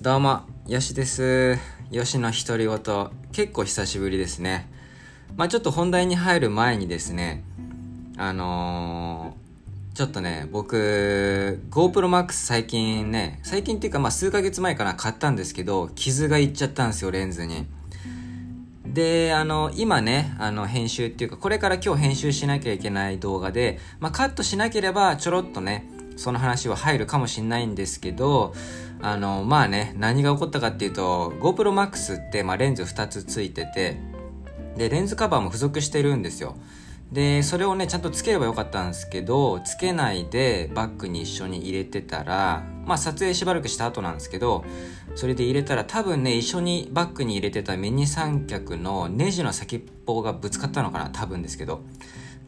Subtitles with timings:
[0.00, 1.58] どうも、よしです。
[1.90, 4.70] よしの独り言、結構久しぶりですね。
[5.36, 7.42] まあちょっと本題に入る前にですね、
[8.16, 17.66] あのー、ちょっとね、僕、GoPro Max 最近ね、最近っていうかまあ数ヶ月前かな買ったんですけど、傷がいっちゃったんですよ、レンズに。
[18.86, 28.54] で、あの、今ね、あの、編集っていうか、これから今日編集しなきゃいけない動画で、まあカットしなければちょろっとね、その話は入るかもしれないんですけど、
[29.00, 34.00] あの、まあね、何が起こったかっていうと、GoPro Max って、まあ、レンズ2つついてて、
[34.76, 36.56] で、レンズカバーも付属してるんですよ。
[37.12, 44.64] で、それをね、ちゃんとつければよかったんですけど、つけないでバッグに一緒に入れてたら、まあ撮影しばらくした後なんですけど、
[45.14, 51.80] それで入れたら多分ね、一緒にバッグに入れてたミニ三脚のネジの先っぽがぶつかったのかな多分ですけど。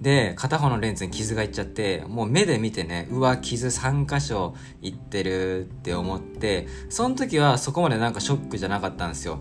[0.00, 9.40] で、片方のレンズに傷がいっちゃって、もう目で見てね、うわ、傷3箇所いってるって思って、その時はそこまでなんかショックじゃなかったんですよ。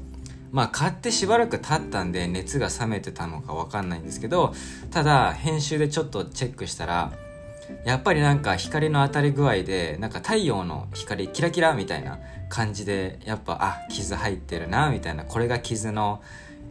[0.52, 4.53] まあ買ってしばらく経ったんで熱が冷めてたのかわかんないんですけど、
[4.92, 7.14] ただ編集でちょっとチェックしたら、
[7.86, 12.19] やっぱりなんか光の当たり具合で、なんか太陽の光キラキラみたいな
[12.50, 16.22] 感じで、やっぱ、あ、傷入ってるな、みたいな、これが傷の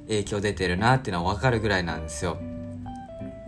[0.08, 2.36] 影響出てるなっていうのはわかるぐらいなんですよ。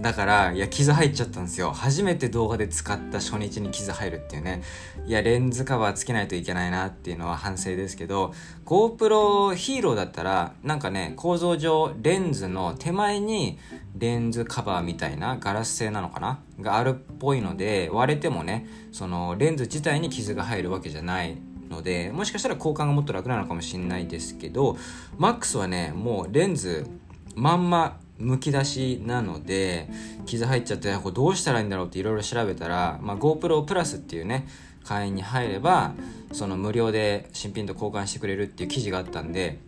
[0.00, 1.72] だから、いや、傷入っちゃったんですよ。
[1.72, 4.62] 初めて動画で使った初日に傷入るっていうね。
[5.06, 8.32] いや、レンズカバーつけないといけないなっていうのは反省ですけど、
[8.64, 13.58] GoPro ヒーローだったら、なんかね、構造上、レンズの手前に
[13.98, 16.38] レンズカバーみたいなガラス製なのかな？
[16.60, 21.36] があるっぽいので、割れてもね、そのレンズ自体に傷が入るわけじゃない
[21.68, 24.78] ので、もしかしたら交換がもっと楽なのかもしれないですけど、
[25.18, 26.86] MAX はね、もうレンズ
[27.34, 29.88] まんまむき出しなので
[30.26, 34.46] 傷入っちゃってこれどうしたらいいんだろうっていろいろ調べたら、まあ、GoPro プラスっていうね
[34.84, 35.92] 会員に入れば
[36.32, 39.58] その無料で新品と交換してくれるっていう記事があったんで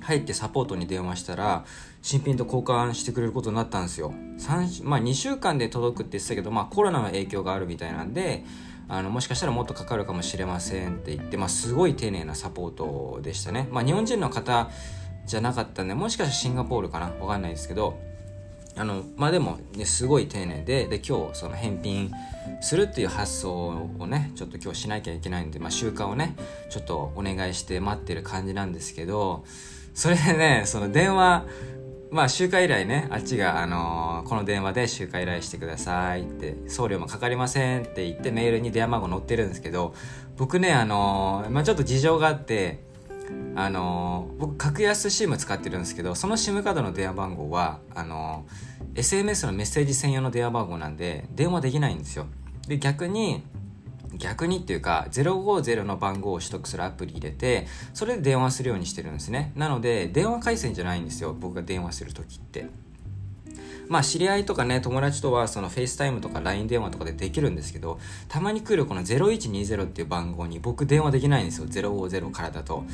[0.00, 1.64] 入ってサポートに電話したら
[2.02, 4.14] 新品と交換してくれることになったんですよ。
[4.38, 8.44] 3まあ2週間で届くって言ってたけど、まあ、コロナの影響があるみたいなんで
[8.88, 14.70] あのもしかしたらもっとかかるかもしれませんって言って、まあ、すごい丁寧なサポートでしたね、まあ、日本人の方
[15.28, 17.06] じゃなかったんでもしかしたらシンガポールかな？
[17.20, 17.98] わかんないですけど。
[18.76, 22.12] あのまあでも、ね、すごい丁寧でで今日その返品
[22.60, 26.36] するっていう発想をねちょっと今日しなきゃいけないんで、まあ、習慣をね
[26.70, 29.44] ちょっとお願いして待ってる感じなんですけど
[29.94, 31.44] それでねその電話
[32.10, 39.92] まあ、集会依頼ね、あっちが、あのーこの電話で集会依頼してくださいって、送料もかかりませんって言ってメールに電話番号載ってるんですけど、
[40.38, 42.82] 僕ね、あのーまあ、ちょっと事情があって、
[43.54, 48.46] あの僕、格安 SIM 使ってるんですけど、その SIM カードの電話番号は、あの
[48.94, 52.26] SMS のメッセージ専用の電話番号なんで、電話できないんですよ。
[52.66, 53.42] で、逆に、
[54.14, 62.66] 逆にっていうか050の番号を取得するアプリ入れてそれで電話するようにしてるんですねなので電話回線じゃないんですよ僕が電話する時って
[63.88, 71.66] まあ知り合いとかね友達とはそのフェイスタイムとか LINE 電話とかでできるんですけどたまに来るこの0120っていう番号に僕電話できないんですよ。
[71.66, 72.84] 050からだと。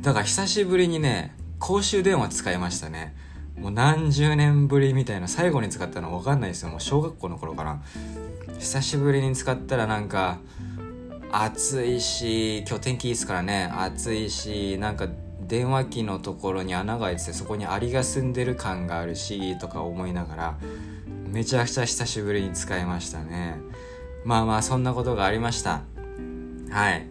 [0.00, 3.14] だから久しぶりにね公衆電話使いましたね。
[3.56, 6.70] もう何十年ぶりみたいな最後に使ったの分かんないですよ。
[6.70, 7.82] もう小学校の頃かな。
[8.58, 10.38] 久しぶりに使ったらなんか
[11.30, 15.08] 暑いし今日天気いいですからね暑いしなんか
[15.52, 20.58] 電話機のところに穴が開いててそこにアリが住んでる感があるしとか思いながら
[21.30, 23.56] めちゃくちゃ久しぶりに使いましたね。
[24.24, 25.82] まあまあそんなことがありました。
[26.70, 27.06] はい。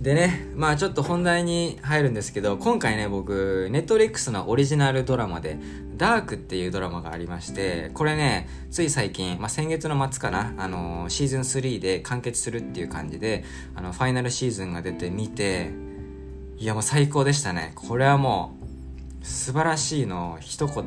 [0.00, 5.58] でねまあちょっと本題に入るんですけど今回ね僕ネットフリックスのオリジナルドラマで
[5.98, 13.42] 「ダークっていうドラマがありましてこれねつい最近、まあ、先月の末かな、あのーシーズン3で完結するっていう感じで
[13.74, 15.89] あのファイナルシーズンが出て見て
[16.60, 17.72] いやもう最高でしたね。
[17.74, 18.54] これはも
[19.22, 20.86] う素晴らしいの一言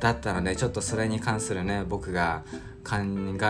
[0.00, 2.42] だったのでちょっとそれに関するね僕が
[2.88, 2.96] 考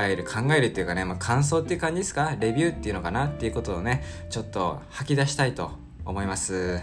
[0.03, 2.37] える考えるっていうかね、まあ、感想っていう感じですか？
[2.41, 3.27] レビューっていうのかな？
[3.27, 5.71] っていうことをねちょっと吐き出したいと
[6.05, 6.81] 思います。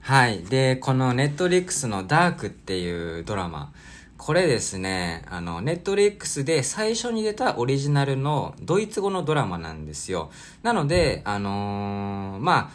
[0.00, 0.44] はい。
[0.44, 3.72] でこのネットリックスの「ダークっていうドラマ。
[4.22, 10.30] これですね、あの、ネットリックスで最初に出たオリジナルのドイツ語のドラマなんですよ。
[10.62, 12.70] なので、あのーま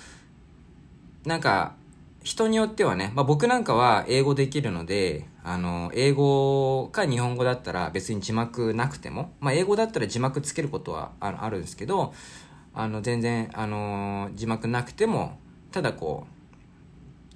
[1.24, 1.76] あ、なんか、
[2.24, 12.16] 人によってはね、まあ僕なんかは英語できるので、あの、英語か日本語だったら別に字幕なくても、まあ英語だったら字幕つけることはあるんですけど、
[12.74, 15.38] あの、全然、あの字幕なくても、
[15.72, 16.26] ただこ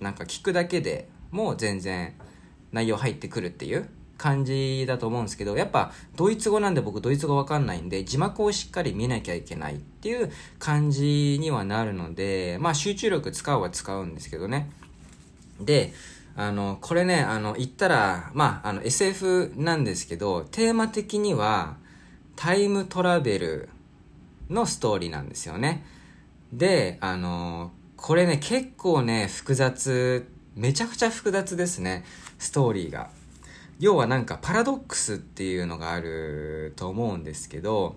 [0.02, 2.16] う、なんか聞くだけでもう全然
[2.72, 3.88] 内容入ってくるっていう
[4.20, 14.70] 感じだと思うんですけど、やっぱドイツ語なんで僕ドイツ語わかんないんで、字幕をしっかり見なきゃいけないっていう感じにはなるので、まあ集中力使うは使うんですけどね。
[15.60, 15.94] で、
[16.36, 21.76] あの、これね、あの、言ったら、まあ、あの、SF なんですけど、テーマ的には、
[22.36, 23.70] タイムトラベル
[24.50, 25.86] のストーリーなんですよね。
[26.54, 30.26] で、あの、これね、結構ね、複雑、
[30.56, 32.06] めちゃくちゃ複雑ですね、
[32.38, 33.10] ストーリーが。
[33.80, 37.96] 要はなんかパラドックスっていうのがあると思うんですけど、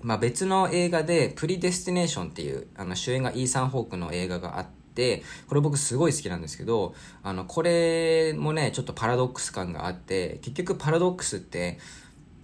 [0.00, 11.78] まあ別の映画でプリデスティネーションっていうあの主演がイーサン・ホークの映画があって、これ僕すごい好きなんですけど、あの、これもね、ちょっとパラドックス感があって、結局パラドックスって、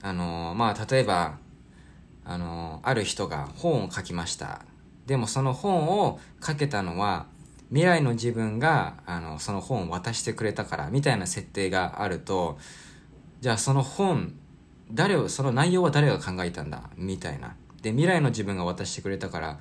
[0.03, 1.39] あの、まあ例えば、
[2.27, 4.63] あの、ある人が本を書きました。
[5.07, 7.27] でもその本を書けたのは
[7.75, 12.57] 未来の自分があのその本を渡してくれたからみたいな設定があると
[13.41, 14.33] じゃあその本
[14.93, 16.89] 誰をその内容は誰が考えたんだ？
[16.97, 17.57] みたいな。
[17.83, 19.59] で未来の自分が渡してくれたから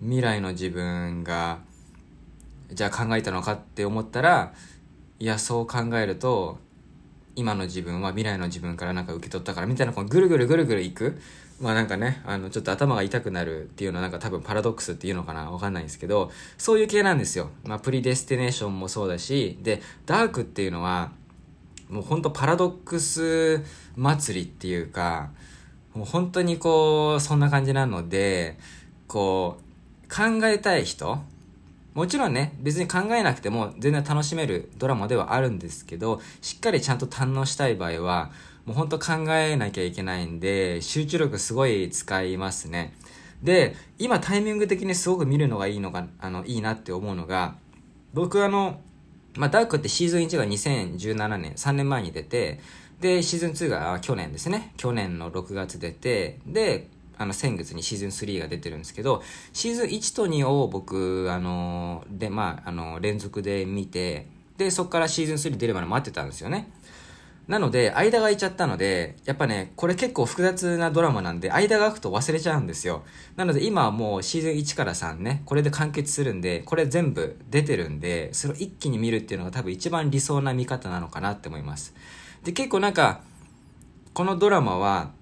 [0.00, 1.60] 未来の自分が
[2.72, 4.52] じゃあ考えたのかって思ったら
[5.20, 6.58] いやそう考えると
[7.36, 11.20] 今の自分は未来の自分からなんか受け取ったからみたいなこのぐるぐるぐるぐるいく。
[11.60, 17.50] まあなんかね、あの、ちょっと頭が痛くなるっていうのはなんか多分パラドックスっていうのかなわかんないんですけど、そういう系なんですよ。
[17.64, 21.12] まあプリデスティネーションもそうだし、で、ダークっていうのは、
[21.88, 23.62] もうほんとパラドックス
[23.96, 25.30] 祭りっていうか、
[25.94, 28.58] もう本当にこう、そんな感じなので、
[29.06, 31.20] こう、考えたい人
[31.96, 38.30] もちろんね、別に考えなくても全然楽しめるドラマではあるんですけど、しっかりちゃんと堪能したい場合は、
[38.66, 42.92] もうほんと考えなきゃいけないんで、集中力すごい使いますね。
[43.42, 47.54] で、今タイミング的にすごく見るのがいいのが、あの、いいなって思うのが、
[48.12, 48.80] 僕あの、
[49.36, 52.60] まあ、ダークってシーズン1が2017年、3年前に出て、
[53.00, 54.72] で、シーズン2が去年ですね。
[54.76, 59.22] 去年の6月出て、で、あの、先月にシーズン3が出てるんですけど、
[59.52, 64.26] シーズン1と2を僕、あの、で、まあ、あの、連続で見て、
[64.56, 66.70] で、そこからシーズン3出るまで待ってたんですよね。
[67.48, 73.04] なので、間が空いちゃったので、やっぱね、これ結構複雑なドラマなんで、間が空くと忘れちゃうんですよ。
[73.36, 81.94] なので今はもうシーズン1から3ね、これで完結するんで、これ全部出てるんで、それを一気に見るっていうのが多分一番理想な見方なのかなって思います。
[82.42, 83.20] で、結構なんか、
[84.12, 85.12] このドラマは、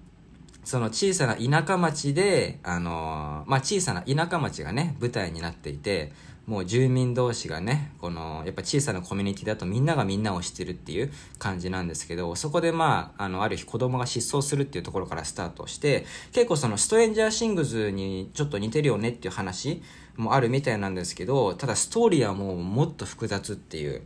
[0.63, 6.11] その小さな田舎町で、あのー、まあ、小さな田舎町がね、舞台になっていて、
[6.47, 19.81] もう住民同士がね、この、やっぱ小さなコミュニティだとみんながみんなを知ってるっていう感じなんですけど、そこでまあ、あの、ある日子供が失踪するっていうところからスタートして、結構そのストレンジャーシングズにちょっと似てるよねっていう話
[20.17, 24.03] もあるみたいなんですけど、ただストーリーはもうもっと複雑っていう、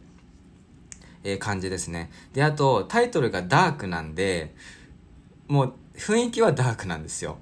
[1.25, 2.09] えー、感じですね。
[2.31, 4.55] で、あと、タイトルがダークなんで、
[5.49, 7.37] もう雰囲気はダークなんですよ。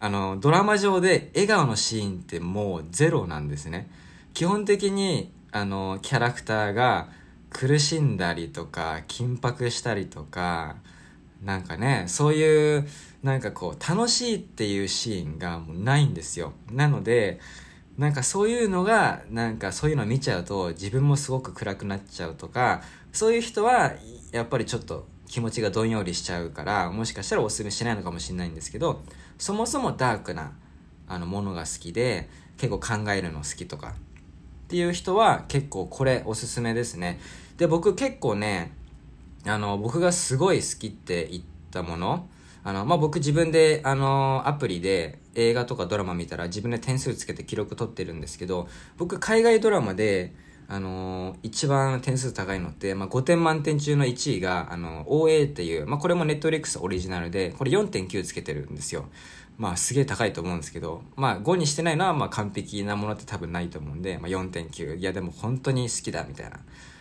[0.00, 3.88] あの、ドラマ上で笑顔のシーンってもうゼロなんですね。
[4.34, 7.08] 基本的にあのキャラクターが
[7.50, 10.76] 苦しんだりとか緊迫したりとか
[11.44, 12.88] なんかねそういう
[13.22, 16.52] なんかこう楽しいっていうシーンがもうないんですよ。
[16.70, 17.40] なので
[17.98, 22.82] なんかそういうのがなんかそういうの見ちゃうと自分もすごく暗くなっちゃうとか
[23.12, 23.92] そういう人は
[24.32, 29.02] やっぱりちょっと気持ちがどんよりしちゃうからもしかしたらおすすめしないのかもしれないんですけど
[29.38, 30.52] そもそもダークな
[31.06, 33.94] あのものが好きで結構考えるの好きとか
[34.72, 37.20] っていう人は結構これおすすめですね。
[37.58, 38.72] で、僕結構ね、
[39.44, 42.26] あの、僕がすごい好きって言ったもの、
[42.64, 50.32] あの、まあ、僕自分で、あの、アプリで映画とかドラマ見たら自分で点数つけて記録取ってるんですけど、僕海外ドラマで、
[50.68, 59.04] あのー、一番点数高いのって、まあ、5点満点中の1位が、あの、OA っていう、まあ、これもネットリックスオリジナルで、これ4.9つけてるんですよ。
[59.58, 64.96] まあすげえ高いと思うんですけど、まあ5にしてないのはまあ完璧なものって多分ないと思うんで、まあ4.9。
[64.96, 66.58] いやでも本当に好きだみたいな。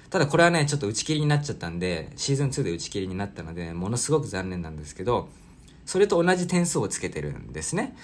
[0.10, 5.30] ただこれはね、ちょっと打ち切りになっちゃったんで、シーズン2で打ち切りになったので、ものすごく残念なんですけど、
[5.86, 7.96] それと同じ点数をつけてるんですね。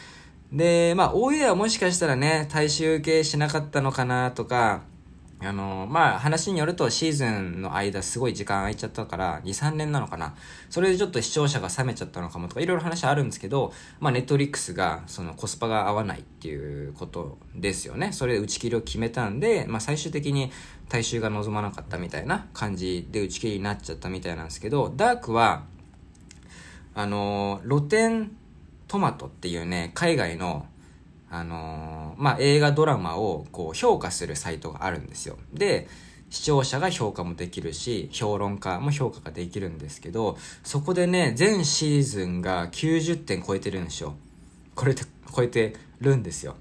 [0.51, 4.84] で、まあ OA はもしかしたらね、大衆受けしなかったのかなとか、
[5.39, 10.36] あの、まあ、話によるとシーズンの間すごい時間空いちゃったから、2、3年なのかな。
[10.70, 18.13] それでちょっと視聴者が冷めちゃったのかもとか、いろいろ話あるんですけど、まあ、ネットリックスが、そのコスパが合わないっていうことですよね。
[18.13, 20.51] それで打ち切りを決めたんで、まあ、最終的に
[20.89, 25.65] 大衆が望まなかったみたいな感じで打ち切りになっちゃったみたいなんですけど、ダークは、
[26.96, 28.32] あの、露天
[28.88, 30.65] トマトっていうね、海外の
[31.29, 35.38] あのー、まあ、映画ドラマをこう評価するサイトがあるんですよ。
[35.53, 35.88] で、
[36.29, 44.15] 視聴者が評価もできるし、評論家も評価ができるんですけど、そこでね、全シーズンが90点超えてるんですよ。
[44.75, 45.03] これで
[45.36, 46.55] 超えてるんですよ。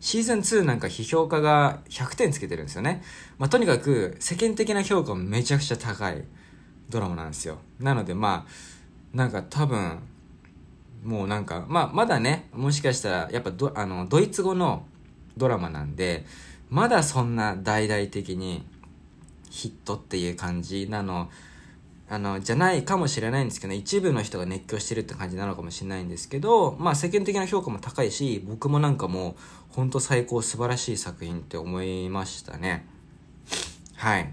[0.00, 3.02] シーズン2なんか批評家が100点つけてるんですよね。
[3.38, 6.24] まあ、とにかく世間的な評価もめちゃくちゃ高い
[6.88, 7.58] ドラマなんですよ。
[7.78, 9.98] なのでまあ、なんか多分、
[11.04, 14.84] もうなんか、まあまだね、もしかしたらやっぱどあのドイツ語の
[15.36, 16.24] ドラマなんで、
[16.68, 18.64] まだそんな大々的に
[19.50, 21.30] ヒットっていう感じなの、
[22.08, 29.34] あの、じゃないかもしれないんですけど、一部の人が熱狂してるって感じなのかもしれないんですけど、まあ世間的な評価も高いし、僕もなんかもう、
[29.74, 32.86] ほんと最高素晴らしい作品って思いましたね。
[33.96, 34.32] はい。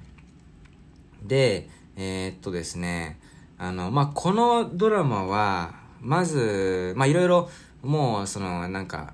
[1.24, 3.20] で、えー、っとですね、
[3.58, 7.50] あの、まあこのドラマは、まず、まあいろいろ、
[7.84, 9.14] もうそのなんか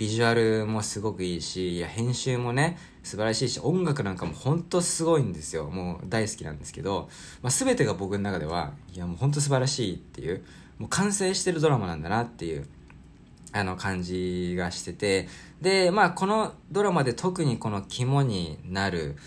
[0.00, 5.66] ビジュアルもすごくいいし、いや、編集もね、素晴らしいし、音楽なんかも本当すごいんですよ。
[5.66, 7.10] もう大好きなんですけど、
[7.42, 10.42] まあ、全てが僕の中では、いや、もう本当素晴らしいっていう、
[10.78, 12.66] もう完成してるドラマなんだなっていう、
[13.52, 15.28] あの感じがしてて、
[15.60, 19.18] で、まあこのドラマで特にこの肝になるっ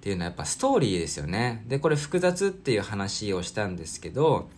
[0.00, 1.64] ていうのはやっぱストーリーですよね。
[1.66, 4.48] で、これ複雑っていう話をしたんですけど、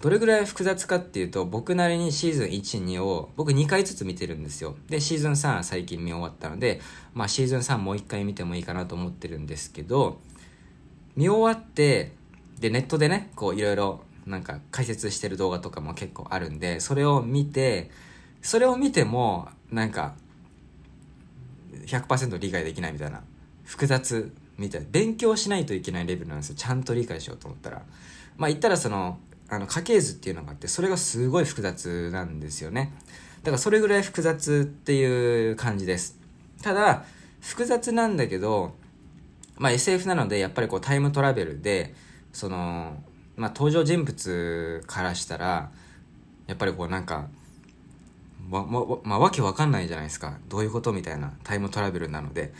[0.00, 4.74] どれぐらい複雑かっていうと、僕なりにシーズン1、2を、僕2回ずつ見てるんですよ。
[4.88, 6.80] で、シーズン3は最近見終わったので、
[7.12, 10.18] まあシーズン3もう1回見てもいいかなと思ってるんですけど、
[11.16, 12.12] 見終わって、
[12.60, 17.90] で、ネットでね、こういろいろなんか解説してる動画とかも結構あるんで、それを見て、
[18.40, 20.14] それを見ても、なんか、
[21.86, 23.22] 100%理解できないみたいな、
[23.64, 26.54] 複雑みたいな、勉強しないといけないレベルなんですよ。
[26.56, 27.82] ちゃんと理解しようと思ったら。
[28.38, 29.18] まあ言ったらその、
[29.50, 32.92] あの家系図っていうのがあってそれがすごい複雑なんですよね。
[33.42, 36.16] だからそれぐらい複雑っていう感じです。
[36.62, 37.04] ただ
[37.40, 38.74] 複雑なんだけど
[39.58, 41.94] まあ SF なのでやっぱりこうタイムトラベルで
[42.32, 43.02] その
[43.36, 45.72] まあ登場人物からしたら
[46.46, 47.26] やっぱりこうなんか
[48.50, 50.38] わ、ま、まあ、わけわかんないじゃないですか。
[50.48, 52.52] どういうことみたいなタイムトラベルなので。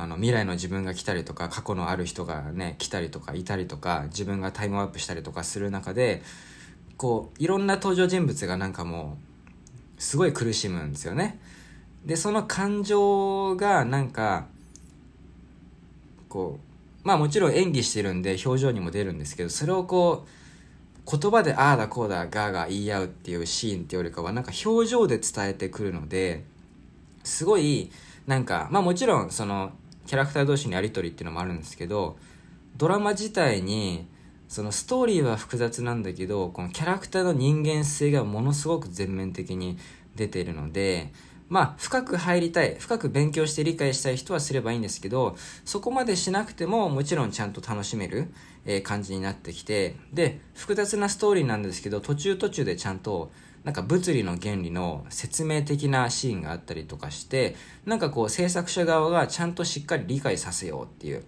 [0.00, 6.22] あの未来の自分が来たりとか過去のある人がね来たりとかいたりとか自分がタイムアップしたりとかする中で
[6.96, 9.18] こういろんな登場人物がなんかも
[9.98, 11.40] うすごい苦しむんですよね。
[12.06, 14.46] でその感情がなんか
[16.28, 16.60] こ
[17.04, 26.44] うまあもちろん演技してるんで表情にも出るんですけどそれをこう言葉でああだこうだガーガー言い合うっていうシーンっていうよりかはなんか表情で伝えてくるので
[27.24, 27.90] すごい
[28.28, 29.72] なんかまあもちろんその
[30.08, 32.16] キャラクター同士のやり取りっていうのもあるんですけど
[32.78, 34.08] ドラマ自体に
[34.48, 39.76] そのストーリーは複雑なんだけどこのキャラクターの人間性がものすごく全面的に
[40.16, 41.12] 出ているので
[41.50, 45.36] まあ深く入りたい深く勉強して理解したい人はすればいいんですけど
[45.66, 48.32] そこまでしなくてももちろんちゃんと楽しめる、
[48.64, 53.30] え感じになってきてで複雑なストーリーなんですけど途中途中でちゃんと
[53.68, 61.22] なんか物理の原理の説明的なシーンがあったりとかしてなんかこう制作者側がちゃんとしっかり理解させようっていう。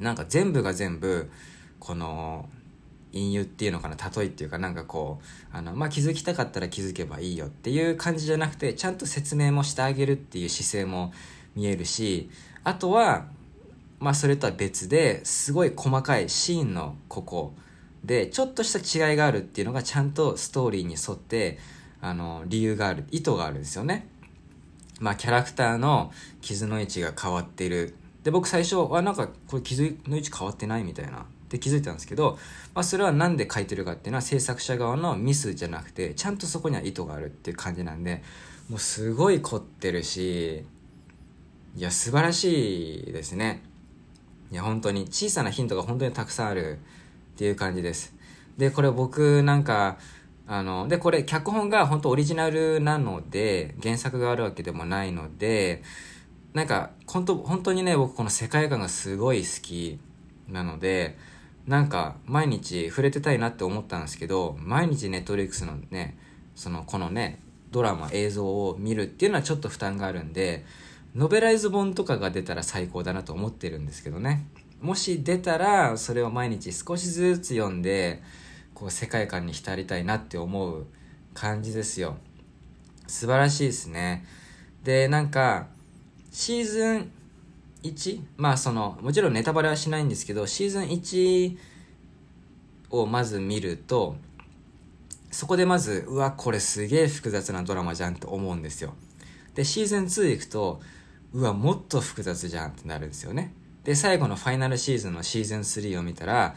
[0.00, 1.30] なんか全部が全部
[1.78, 2.48] この
[3.12, 11.12] 隠喩っていうのかな例えっていうかなんかこうあの、まあ、気づきたかったら気づけばいいよっていう感じじゃなくてちゃんと説明もしてあげるっていう姿勢も
[11.54, 12.28] 見えるし
[12.64, 13.26] あとは
[14.00, 17.54] まあそれとは別ですごい細かいシーンのここ
[18.06, 21.58] でちょっとした違いがあるっていうのがちゃんとストーリーに沿って
[22.00, 24.08] あの理由がある意図があるんですよね。
[25.00, 27.96] まあキャラクターの傷の位置が変わってる。
[28.22, 31.26] で僕最初はなんかこれ傷の位置変わってないみたいな。
[31.46, 32.38] って気づいたんですけど、
[32.74, 38.22] まあ、それは何で書いてるかっていうのは制作者側のミスじゃなくてちゃんとそこには意図があるっていう感じなんで
[38.68, 40.64] もうすごい凝ってるし
[41.76, 43.62] いや素晴らしいですね。
[44.50, 46.78] いや本当に小さなヒントが本当にたくさんある。
[47.36, 48.14] っていう感じです。
[48.56, 49.98] で、これ僕なんか、
[50.46, 55.82] あの、で、これ脚本が本当オリジナルなので、原作があるわけでもないので、
[56.54, 59.98] なんか、本当、本当にね、僕この世界観がすごい好き
[60.48, 61.18] なので、
[61.66, 66.16] なんか、毎日触れてたいなって思ったんですけど、毎日ネットフリックスのね、
[66.54, 70.64] その、このね、ドラマ、映像を見るっていうのはちょっと負担があるんで、
[71.14, 74.46] ノベライズ本とかが出たら最高だなと思ってるんですけどね。
[74.86, 78.22] もし出たらそれを毎日少しずつ読んで
[78.72, 80.86] こう世界観に浸りたいなって思う
[81.34, 82.18] 感じですよ。
[83.08, 84.24] 素晴らしいですね。
[84.84, 85.66] でなんか
[86.30, 87.10] シーズン
[87.82, 91.58] 1まあそのもちろんネタバレはしないんですけどシーズン1
[92.90, 94.14] をまず見ると
[95.32, 98.94] そこでまずうわこれすげえ複雑なドラマじゃんって思うんですよ。
[99.56, 100.80] でシーズン2行くと
[101.32, 103.52] うわもっと複雑じゃんってなるんですよね。
[103.86, 106.54] で、最後のファイナルシーズンのシーズン3を見たら、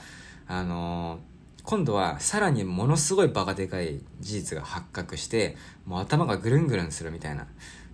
[0.48, 1.30] あのー
[1.70, 5.56] 今度はさらにものすごいバカでかい事実が発覚して、
[5.86, 7.46] もう頭がぐるんぐるんするみたいな。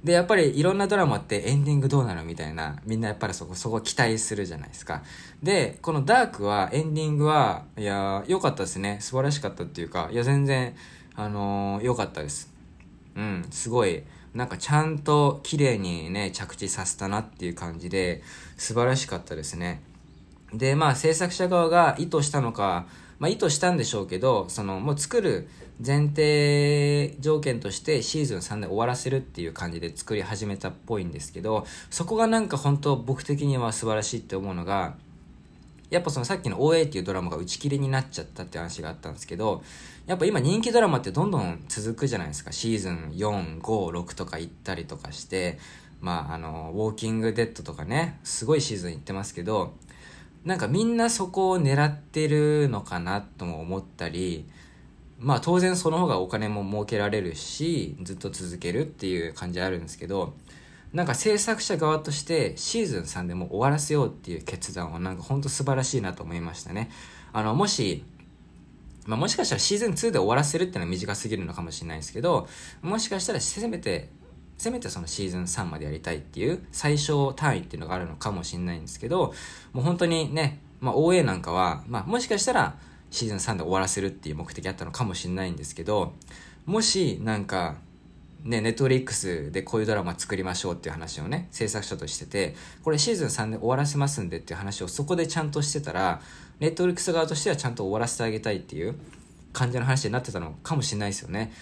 [0.01, 5.03] で、やっぱりいろんなドラマってエンディングどうなるみたいな、みんなやっぱりそこ、そこ期待するじゃないですか。
[5.43, 8.99] で、このダークはエンディングは、いや、良かったですね。
[9.01, 10.73] 素晴らしかったっていうか、いや、全然、
[11.15, 12.53] あのー、良かったです。
[13.15, 14.03] うん、すごい、
[14.35, 18.21] なんかちゃんと綺麗にね、着地させたなっていう感じで、
[18.57, 19.81] 素晴らしかったですね。
[20.53, 22.85] で、まあ制作者側が意図したのか、
[23.17, 25.47] まあ、意図したんでしょうけど、その、もう作る
[25.85, 34.95] 前提条件としてシーズン3で終わらせるっていう感じで作り始めたっぽいんですけど、そこがなんか本当僕的には素晴らしいって思うのが、
[35.89, 39.63] やっぱそのさっきの OA っていうドラマが打ち切りになっちゃったって話があったんですけど、
[40.07, 42.51] やっぱ今人気ドラマってどんどん続くじゃないですか。
[42.51, 45.57] シーズン4、5、6とか行ったりとかして、
[45.99, 49.73] まああの、ウォーキングデッドとかね、すごいシーズン行ってますけど、
[50.43, 54.45] なんかみんなそこを狙ってるのかなとも思ったり、
[55.17, 60.35] まあ当然その方がお金も儲けられるし、ずっと続けるっていう感じあるんですけど、
[60.93, 66.91] なんか制作者側としてシーズン3でも終わらせようっていう決断はなんかほんと素晴らしいなと思いましたね。
[67.33, 68.05] あの、もし、
[69.05, 72.47] まあもしかしたらシーズン2で終わらせるっていうのは短すぎるのかもしれないですけど、
[72.81, 74.09] もしかしたらせめて
[74.57, 79.33] せめてそのシーズン3までやりたいっていう最小単位っていうのがあるのかもしれないんですけど、
[79.73, 82.77] もう本当にね、まあ OA なんかは、まあもしかしたら
[83.11, 86.13] シーズン3で終わらせるっていう目的あったのかもしれないんですけど、
[86.65, 87.75] もしなんか、
[88.45, 96.21] ね、ネットフリックスでこういうドラマ作りましょうっていう話をね、制作者としてて、これシーズン3で終わらせますんでっていう話をそこでちゃんとしてたら、
[96.59, 98.95] ネットフリックス側としてはちゃんと終わらせてあげたいっていう
[99.51, 101.53] 感じの話になってたのかもしれないですよね。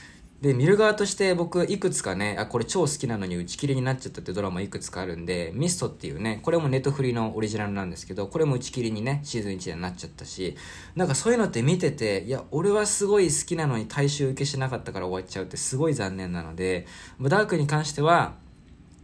[0.44, 10.58] で、見る側として僕いくつかね、あ、これ超好きなのに打ち切りになっちゃったってドラマいくつかあるんで、ミストっていうね、これもネットフリのオリジナルなんですけど、これも打ち切りにね、シーズン1でなっちゃったし、
[10.98, 16.88] なんかそういうのって見てて、いや、俺はすごい好きなのに大衆受けしなかったから終わっちゃうってすごい残念なので、
[17.22, 18.36] ダークに関しては、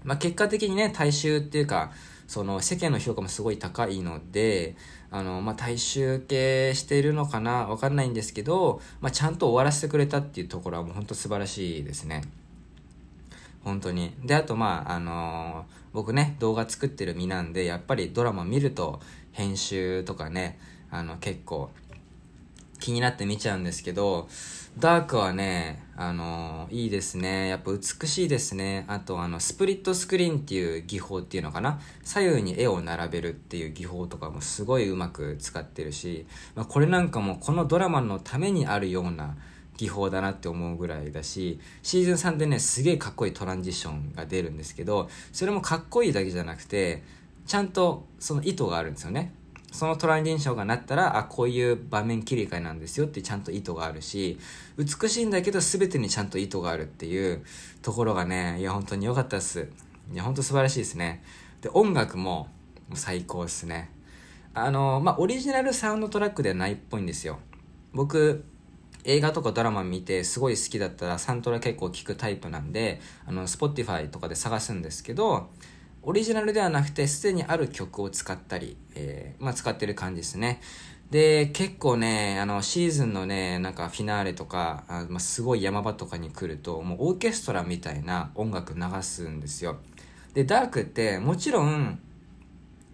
[0.03, 1.93] まあ結果的にね、大衆っていうか、
[2.27, 4.75] その世間の評価もすごい高いので、
[5.11, 12.23] あの、まあ、大衆系しているのかなわかんないんですけど、まあ、ちゃんと終わらせてくれたっていうところはもう本当素晴らしいですね。
[13.63, 14.13] 本当に。
[14.23, 18.99] で、あと、まあ、あのー、僕ね、動画作ってる身なんで、やっぱりドラマ見ると、
[19.31, 20.59] 編集とかね、
[20.91, 21.69] あの、結構、
[22.79, 24.27] 気になって見ちゃうんですけど、
[24.77, 27.49] ダークはね、あのー、いいですね。
[27.49, 28.85] やっぱ美しいですね。
[28.87, 31.81] あと、あの、スプリットスクリーンっていう技法っていうのかな。
[32.03, 39.35] 左右に絵を並べるっていう技法とかもすごいうまく使ってるし、まあ、これなんかもこのドラマのためにあるような
[39.75, 47.03] 技法だなって思うぐらいだし、シーズン3でね、すげえかっこいいトランジションが出るんですけど、それもかっこいいだけじゃなくて、
[47.45, 49.33] ちゃんとその意図があるんですよね。
[49.71, 54.39] そのトランジションがなったら、あ、こういう場面切り替えなんですよってちゃんと意図があるし、
[54.77, 57.43] 美しいんだけど全てにちゃんと意図があるっていう
[57.82, 59.69] ところがね、いや本当に良かったです。
[60.12, 61.23] いや本当素晴らしいですね。
[61.62, 62.49] で、音楽も
[62.93, 63.91] 最高ですね。
[64.53, 67.39] あの、まあ、オリジナルサウンドトラックではないっぽいんですよ。
[67.93, 68.43] 僕、
[69.03, 75.49] 映画とかドラマ見てすごい好きだったらサントラ結構聴くタイプなんで、あの、Spotify とかで探すんですけど、
[76.01, 80.62] オリジナルではなくて、すでにある曲を使ったり、えー、まあ、使ってる感じですね。
[81.12, 89.77] で、結構ね、あの、シーズンのね、なんかフィナーレとか、あまあ、すごい山場とかに来ると、もうオーケストラみたいな音楽流すんですよ。
[90.33, 91.99] で、ダークってもちろん、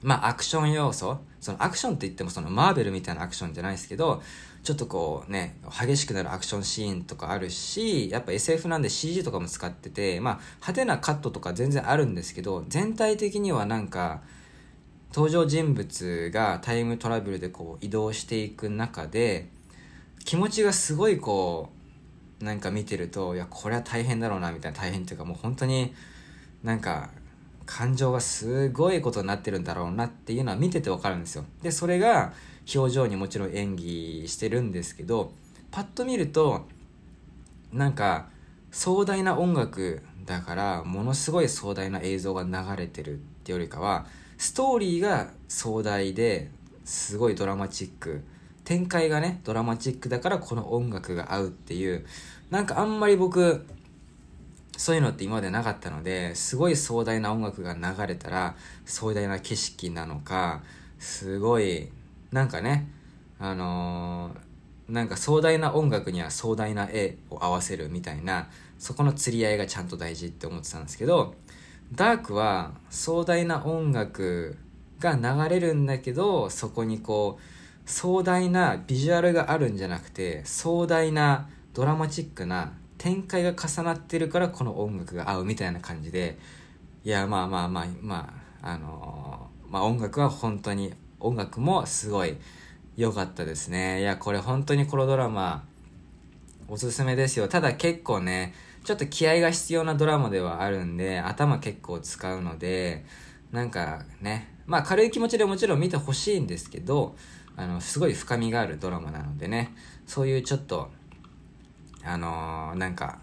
[0.02, 4.22] まあ、アクション要素、そのアクションって言ってもそのマーベルみたいなアクションじゃないですけど、
[4.66, 14.24] ちょっとこうね、激しくなるアクションシーンとかあるし、やっぱ SF なんで CG とかも使ってて、まあ派手なカットとか全然あるんですけど、全体的にはなんか、
[15.14, 19.50] 登場人物がタイムトラベルでこう移動していく中で、
[20.26, 21.70] 気持ちがすごいこ
[22.42, 25.94] う、なんか見てると、いや、これは大変だろうな、みたいな大変っていうかもう本当に
[26.64, 27.12] なんか、
[27.68, 31.46] 感情がすごいことになってるんだろうなっていうのは見ててわかるんですよ。
[31.62, 32.34] で、それが、
[32.74, 35.32] 表情にもちろん演技してるんですけど
[35.72, 36.66] パッと見ると
[37.72, 38.30] なんか
[38.72, 44.06] 壮大な音楽だからものすごい壮大な映像が流れてるってよりかは
[44.38, 46.50] ストーリーが壮大で
[46.84, 48.24] すごいドラマチック。
[48.66, 52.06] 展開がねドラマチックだからこの音楽が合うっていう
[52.50, 53.66] なんかあんまり僕
[54.76, 60.64] そういうのって今までなかったのですごい壮大な音楽が流れたら壮大な景色なのか
[61.00, 61.90] すごい
[62.36, 62.92] なんかね、
[63.40, 71.34] あのー、なんか壮大な音楽には壮大な絵を合わせるみたいな、そこの釣り合いがちゃんと大事って思ってたんですけど、
[71.94, 74.58] ダークは壮大な音楽
[75.00, 86.38] が流れるんだけどそこにこう壮大なビジュアルがあるんじゃなくて壮大なドラマチックな展開が重なってるからこの音楽が合うみたいな感じで
[87.06, 90.94] いやまあまあまあまああのー、まあ音楽は本当に
[91.26, 92.38] 音楽もすごい
[92.98, 94.02] 良かったですね。
[94.02, 95.66] いやこれ本当にこのドラマ
[96.68, 97.48] おすすめですよ。
[97.48, 103.04] ただ結構ねちょっと気合が必要なドラマではあるんで頭結構使うので
[103.52, 107.16] なんかねまあ軽い気持ちでもちろん見てほしいんですけど
[107.58, 109.74] あのすごい深みがあるドラマなのでね
[110.06, 110.92] そういうちょっと
[112.04, 113.20] あのー、なんか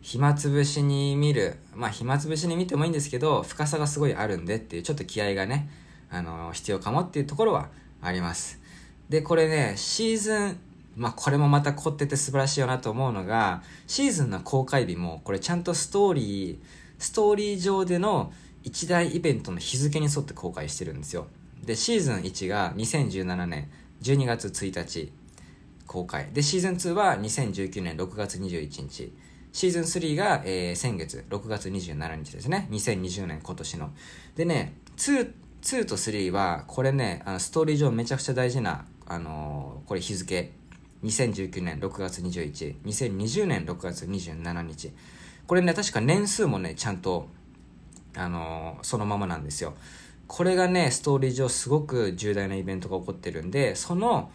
[0.00, 5.68] 暇つぶしに見るまあ暇つぶしに見てもいいんですけど深さがすごいあるんでっていうちょっと気合がね、
[6.10, 7.68] あの、必要かもっていうところは
[8.00, 8.58] あります。
[9.08, 10.58] でこれねシーズン
[10.96, 16.58] まあこれもまた凝ってて素晴らしいよなと思うのがシーズンの公開日もこれちゃんとストーリー
[16.98, 18.32] ストーリー上での
[18.64, 21.26] 一大イベントの日付に沿って公開してるんですよ。
[21.64, 23.70] でシーズン1が2017年
[24.02, 25.12] 12月1日
[25.86, 26.28] 公開。
[26.32, 29.12] でシーズン2は2019年6月21日
[29.52, 32.68] シーズン3が、えー、先月6月27日ですね。
[32.70, 33.90] 2020年今年の。
[34.36, 35.30] でね 2,
[35.68, 40.52] 2と3はこれねあのストーリー上めちゃくちゃ大事な、あのー、これ日付。
[41.04, 44.92] 2019年6月21 2020年6月27日。
[45.46, 47.28] これね確か年数もねちゃんと
[48.16, 49.74] あのー、そのままなんですよ。
[50.26, 54.30] これがねストーリー上すごく重大なイベントが起こってるんでその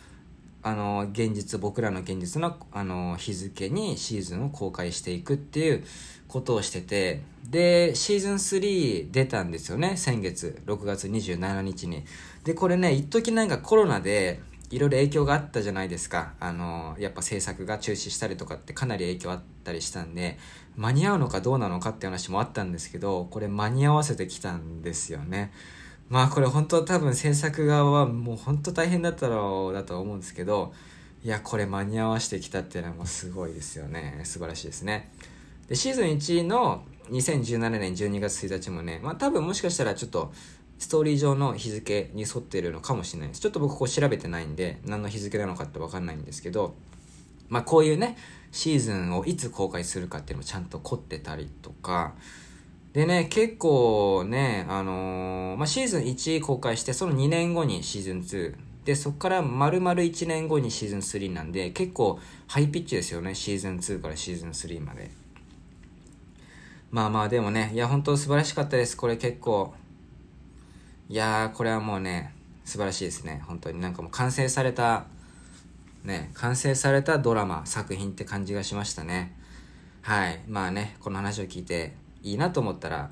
[0.64, 5.84] あの現実僕らの現実のあの日付にシーズンを公開していくっていう
[6.28, 12.06] ことをしててでシーズン3出たんですよね先月6月27日に。
[12.46, 14.40] でこれね一時なんかコロナで
[14.72, 16.34] いろいろ影響があったじゃないですか。
[16.40, 20.40] あのやっぱ制作が中止したりとかってかなり影響あったりしたんで
[20.78, 25.52] 間に合うのかどうなのかっていう話もあったんですけどこれ間に合わせてきたんですよね。
[26.14, 30.72] まあこれ本当多分制作側はもう本当大変だったろうだと思うんですけど
[31.24, 34.22] いやこれ間に合わせてきたっていうのはもうすごいですよね。
[34.24, 35.12] 素晴らしいですね。
[35.68, 40.32] でシーズン1の2017年12月1日もねまあ多分もしかしたらちょっと
[40.78, 43.42] ストーリー上の日付に沿ってるのかもしれないです。
[43.42, 46.76] ちょっと僕ここ調べてないんで何の日付なのかって分かんないんですけど
[47.50, 48.18] まあこういうね
[48.52, 52.14] シーズンをいつ公開するかっていうのもちゃんと凝ってたりとか
[52.94, 58.56] でね、結構ね、あのー、まあ、シーズン1公開して、その2年後にシーズン2。
[58.86, 63.34] で、そこから丸々1年後にシーズン3なんで、結構ハイピッチですよね。
[63.34, 65.10] シーズン2からシーズン3まで。
[66.92, 68.96] まあまあ、でもね、いや、本当素晴らしかったです。
[68.96, 69.74] これ結構。
[71.10, 73.42] いやー、これはもうね、素晴らしいですね。
[73.48, 75.06] 本当になんかもう完成された、
[76.04, 79.36] ね、完成されたドラマ、作品って感じがしましたね。
[80.04, 80.42] はい。
[80.48, 83.12] まあね、この話を聞いて、いいなと思ったら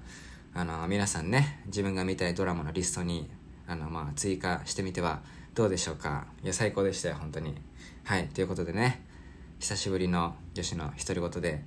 [0.54, 3.30] あの皆さんね自分が見たいドラマのリストに
[3.67, 5.21] あの、まあ、追加してみては
[5.54, 6.28] どうでしょうか。
[6.43, 7.56] いや最高でしたよ本当に。
[8.04, 9.06] はいということでね
[9.60, 11.63] 久しぶりの女子の独り言で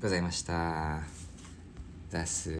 [0.00, 1.00] ございました。
[2.08, 2.52] ザス。